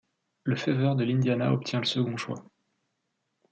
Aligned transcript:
Le 0.45 0.55
Fever 0.55 0.93
de 0.97 1.03
l'Indiana 1.03 1.53
obtient 1.53 1.77
le 1.77 1.85
second 1.85 2.17
choix. 2.17 2.43